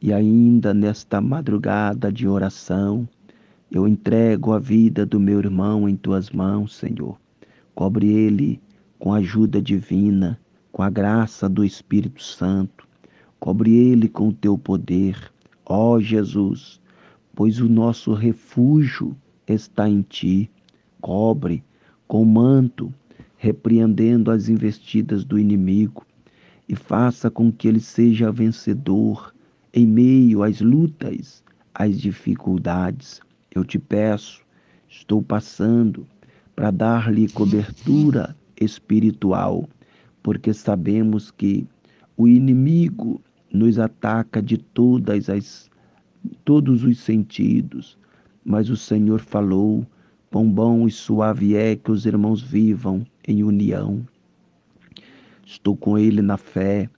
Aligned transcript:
E 0.00 0.12
ainda 0.12 0.74
nesta 0.74 1.22
madrugada 1.22 2.12
de 2.12 2.28
oração, 2.28 3.08
eu 3.70 3.88
entrego 3.88 4.52
a 4.52 4.58
vida 4.58 5.06
do 5.06 5.18
meu 5.18 5.38
irmão 5.38 5.88
em 5.88 5.96
tuas 5.96 6.30
mãos, 6.30 6.76
Senhor. 6.76 7.18
Cobre 7.74 8.08
ele 8.08 8.60
com 8.98 9.14
a 9.14 9.18
ajuda 9.18 9.60
divina, 9.60 10.38
com 10.70 10.82
a 10.82 10.90
graça 10.90 11.48
do 11.48 11.64
Espírito 11.64 12.22
Santo. 12.22 12.86
Cobre 13.40 13.74
ele 13.74 14.08
com 14.08 14.28
o 14.28 14.32
teu 14.32 14.58
poder, 14.58 15.32
ó 15.64 15.98
Jesus, 15.98 16.80
pois 17.34 17.58
o 17.58 17.68
nosso 17.68 18.12
refúgio 18.12 19.16
está 19.46 19.88
em 19.88 20.02
ti. 20.02 20.50
Cobre 21.00 21.64
com 22.06 22.24
manto, 22.24 22.92
repreendendo 23.36 24.30
as 24.30 24.48
investidas 24.48 25.24
do 25.24 25.38
inimigo, 25.38 26.04
e 26.68 26.76
faça 26.76 27.30
com 27.30 27.50
que 27.50 27.66
ele 27.66 27.80
seja 27.80 28.30
vencedor 28.30 29.34
em 29.76 29.86
meio 29.86 30.42
às 30.42 30.62
lutas, 30.62 31.44
às 31.74 32.00
dificuldades 32.00 33.20
eu 33.54 33.62
te 33.62 33.78
peço, 33.78 34.42
estou 34.88 35.22
passando 35.22 36.06
para 36.54 36.70
dar-lhe 36.70 37.28
cobertura 37.28 38.34
espiritual, 38.58 39.68
porque 40.22 40.54
sabemos 40.54 41.30
que 41.30 41.66
o 42.16 42.26
inimigo 42.26 43.20
nos 43.52 43.78
ataca 43.78 44.40
de 44.40 44.56
todas 44.56 45.28
as 45.28 45.70
todos 46.42 46.82
os 46.82 46.98
sentidos, 46.98 47.98
mas 48.42 48.70
o 48.70 48.78
Senhor 48.78 49.20
falou: 49.20 49.86
quão 50.30 50.50
bom 50.50 50.86
e 50.86 50.90
suave 50.90 51.54
é 51.54 51.76
que 51.76 51.90
os 51.90 52.06
irmãos 52.06 52.40
vivam 52.40 53.04
em 53.28 53.44
união. 53.44 54.02
Estou 55.44 55.76
com 55.76 55.98
ele 55.98 56.22
na 56.22 56.38
fé, 56.38 56.88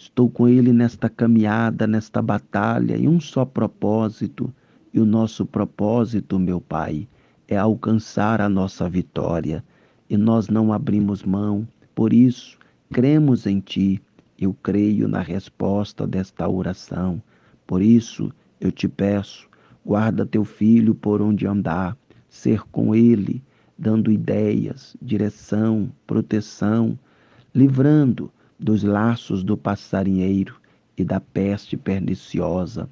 estou 0.00 0.30
com 0.30 0.48
ele 0.48 0.72
nesta 0.72 1.10
caminhada, 1.10 1.86
nesta 1.86 2.22
batalha, 2.22 2.96
em 2.96 3.06
um 3.06 3.20
só 3.20 3.44
propósito, 3.44 4.50
e 4.94 4.98
o 4.98 5.04
nosso 5.04 5.44
propósito, 5.44 6.38
meu 6.38 6.58
Pai, 6.58 7.06
é 7.46 7.58
alcançar 7.58 8.40
a 8.40 8.48
nossa 8.48 8.88
vitória 8.88 9.62
e 10.08 10.16
nós 10.16 10.48
não 10.48 10.72
abrimos 10.72 11.22
mão. 11.22 11.68
Por 11.94 12.14
isso, 12.14 12.56
cremos 12.90 13.46
em 13.46 13.60
Ti. 13.60 14.02
Eu 14.38 14.56
creio 14.62 15.06
na 15.06 15.20
resposta 15.20 16.06
desta 16.06 16.48
oração. 16.48 17.22
Por 17.66 17.82
isso, 17.82 18.32
eu 18.58 18.72
te 18.72 18.88
peço, 18.88 19.46
guarda 19.84 20.24
teu 20.24 20.46
filho 20.46 20.94
por 20.94 21.20
onde 21.20 21.46
andar, 21.46 21.94
ser 22.26 22.62
com 22.72 22.94
ele, 22.94 23.42
dando 23.78 24.10
ideias, 24.10 24.96
direção, 25.00 25.92
proteção, 26.06 26.98
livrando 27.54 28.32
dos 28.60 28.82
laços 28.82 29.42
do 29.42 29.56
passarinheiro 29.56 30.60
e 30.96 31.02
da 31.02 31.18
peste 31.18 31.76
perniciosa 31.76 32.88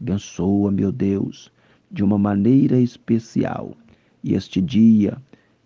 Abençoa, 0.00 0.70
meu 0.70 0.90
Deus, 0.90 1.52
de 1.90 2.02
uma 2.02 2.16
maneira 2.16 2.80
especial. 2.80 3.76
E 4.24 4.32
este 4.32 4.58
dia 4.58 5.18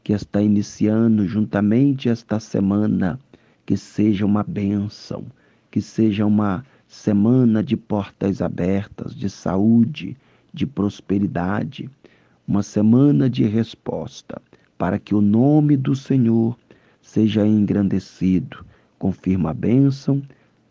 que 0.02 0.12
está 0.12 0.42
iniciando 0.42 1.24
juntamente 1.24 2.08
esta 2.08 2.40
semana, 2.40 3.20
que 3.64 3.76
seja 3.76 4.26
uma 4.26 4.42
bênção, 4.42 5.24
que 5.70 5.80
seja 5.80 6.26
uma 6.26 6.64
semana 6.88 7.62
de 7.62 7.76
portas 7.76 8.42
abertas, 8.42 9.14
de 9.14 9.30
saúde, 9.30 10.16
de 10.52 10.66
prosperidade, 10.66 11.88
uma 12.46 12.64
semana 12.64 13.30
de 13.30 13.44
resposta, 13.44 14.42
para 14.76 14.98
que 14.98 15.14
o 15.14 15.20
nome 15.20 15.76
do 15.76 15.94
Senhor 15.94 16.58
seja 17.00 17.46
engrandecido. 17.46 18.66
Confirma 18.98 19.50
a 19.50 19.54
bênção 19.54 20.22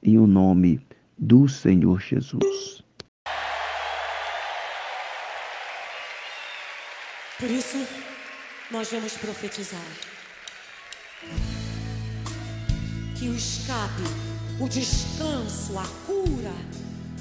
em 0.01 0.17
o 0.17 0.27
nome 0.27 0.81
do 1.17 1.47
Senhor 1.47 2.01
Jesus. 2.01 2.83
Por 7.39 7.49
isso, 7.49 7.77
nós 8.71 8.89
vamos 8.89 9.17
profetizar. 9.17 9.81
Que 13.17 13.27
o 13.27 13.35
escape, 13.35 14.03
o 14.59 14.67
descanso, 14.67 15.77
a 15.77 15.85
cura, 16.05 16.53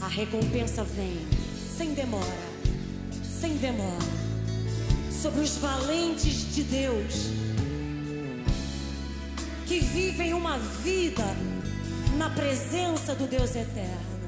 a 0.01 0.09
recompensa 0.09 0.85
vem, 0.85 1.19
sem 1.77 1.95
demora, 1.95 2.25
sem 3.23 3.57
demora, 3.57 3.99
sobre 5.11 5.41
os 5.41 5.57
valentes 5.57 6.55
de 6.55 6.63
Deus, 6.65 7.31
que 9.73 9.81
vivem 9.81 10.35
uma 10.35 10.59
vida 10.59 11.25
na 12.19 12.29
presença 12.29 13.15
do 13.15 13.27
Deus 13.27 13.57
eterno. 13.57 14.21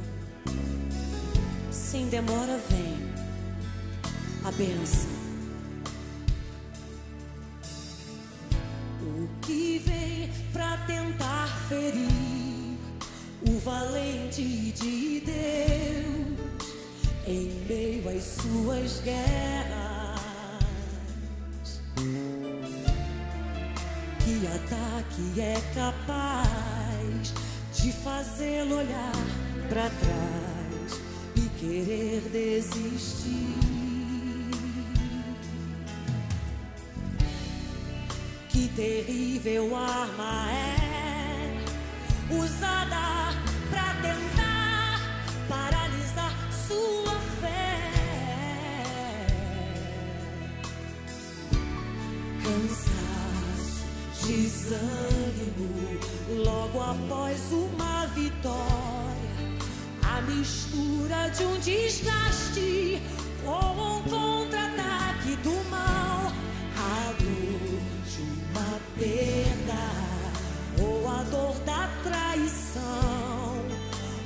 Sem 1.71 2.09
demora 2.09 2.59
vem 2.71 2.97
a 4.43 4.51
bênção. 4.53 5.13
que 9.43 9.79
vem 9.85 10.31
para 10.51 10.79
tentar 10.87 11.47
ferir 11.69 12.79
o 13.47 13.59
valente 13.59 14.73
de 14.73 15.21
Deus 15.21 16.39
em 17.27 17.51
meio 17.69 18.09
às 18.09 18.25
suas 18.25 19.01
guerras. 19.01 19.84
Que 24.35 24.49
ataque 24.49 25.41
é 25.41 25.63
capaz 25.77 27.33
de 27.73 27.93
fazê-lo 27.93 28.79
olhar 28.79 29.13
para 29.69 29.89
trás 29.89 31.01
e 31.37 31.49
querer 31.61 32.21
desistir? 32.33 33.55
Que 38.49 38.67
terrível 38.75 39.77
arma 39.77 40.51
é 40.51 42.35
usada 42.35 43.04
desânimo, 54.65 56.01
logo 56.43 56.81
após 56.81 57.53
uma 57.53 58.07
vitória, 58.07 58.55
a 60.03 60.23
mistura 60.23 61.29
de 61.29 61.45
um 61.45 61.59
desgaste 61.59 63.03
com 63.45 63.99
um 63.99 64.03
contra-ataque 64.05 65.37
do 65.43 65.71
mal. 65.71 66.33
A 68.57 68.79
perda 68.99 69.85
ou 70.81 71.09
a 71.09 71.23
dor 71.25 71.55
da 71.67 71.89
traição, 72.03 72.83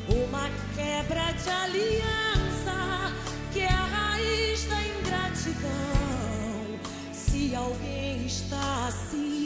uma 0.08 0.50
quebra 0.74 1.32
de 1.32 1.48
aliança 1.48 3.12
que 3.52 3.60
é 3.60 3.68
a 3.68 3.84
raiz 3.84 4.64
da 4.66 4.82
ingratidão. 4.82 5.70
Se 7.12 7.54
alguém 7.54 8.26
está 8.26 8.88
assim, 8.88 9.37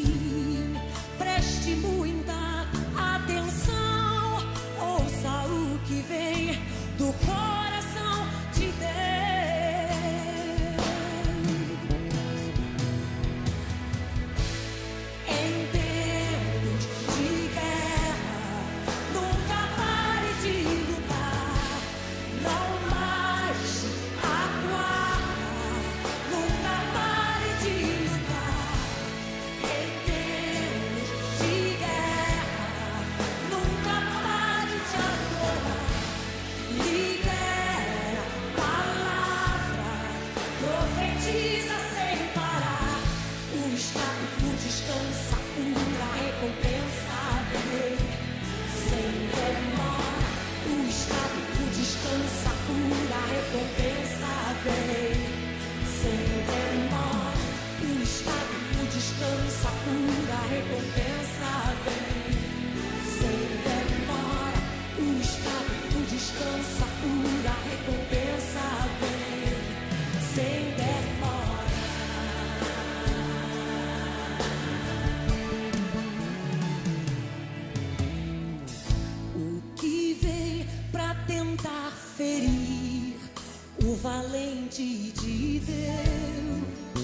valente 84.03 85.13
de 85.13 85.61
Deus 85.61 87.03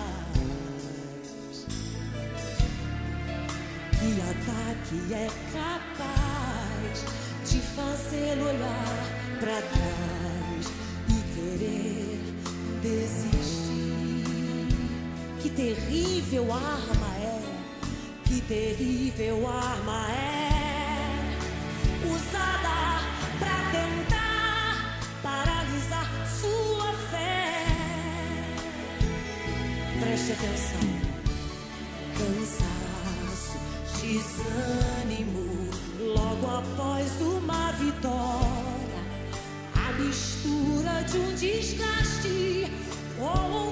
Que 3.92 4.20
ataque 4.20 5.14
é 5.14 5.28
capaz 5.52 7.04
de 7.48 7.60
fazer 7.60 8.34
olhar 8.42 9.04
para 9.38 9.62
trás 9.62 10.66
e 11.08 11.18
querer 11.34 12.18
desistir? 12.82 14.26
Que 15.40 15.48
terrível 15.50 16.52
arma 16.52 17.14
é! 17.18 17.40
Que 18.24 18.40
terrível 18.40 19.46
arma 19.46 20.10
é! 20.10 20.47
Preste 30.28 30.44
atenção. 30.44 30.84
Cansaço, 32.18 33.58
desânimo, 34.02 35.70
logo 36.00 36.46
após 36.46 37.18
uma 37.22 37.72
vitória. 37.72 39.00
A 39.74 39.92
mistura 39.94 41.02
de 41.04 41.16
um 41.16 41.34
desgaste 41.34 42.70
com 43.16 43.24
um 43.24 43.67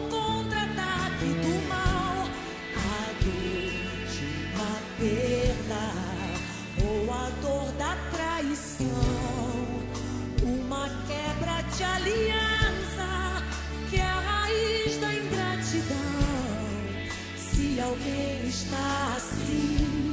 alguém 17.87 18.49
está 18.49 19.15
assim. 19.17 20.06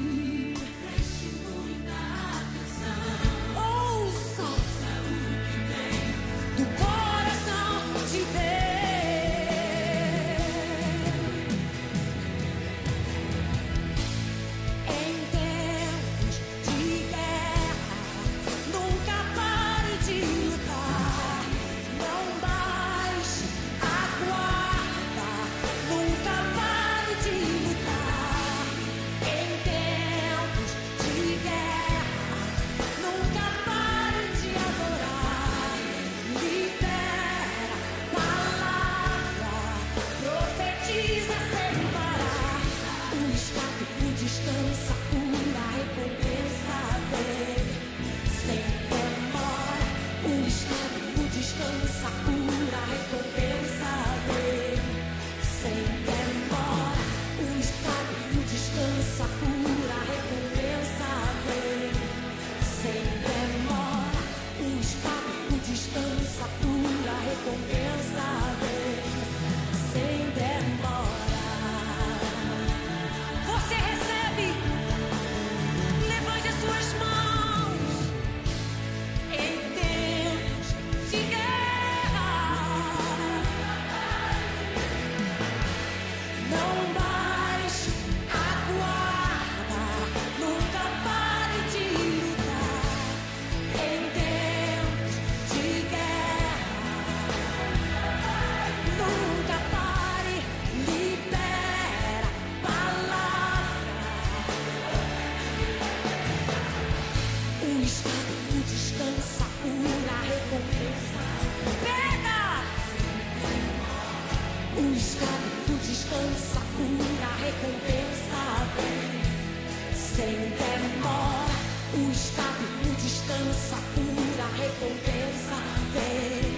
Pura 116.75 117.29
recompensa 117.39 118.41
vem 118.75 119.93
sem 119.93 120.35
demora. 120.57 121.53
O 121.93 122.11
estado 122.11 122.63
o 122.81 122.95
descanso, 122.95 123.75
a 123.75 123.81
pura 123.93 124.47
recompensa 124.57 125.57
vem. 125.93 126.52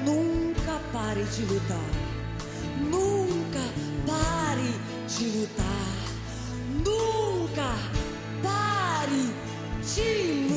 Nunca 0.06 0.80
pare 0.92 1.24
de 1.24 1.46
lutar, 1.46 1.92
nunca 2.80 3.60
pare 4.06 4.74
de 5.08 5.26
lutar, 5.38 5.98
nunca 6.86 7.76
pare 8.42 9.34
de 9.84 10.34
lutar. 10.44 10.53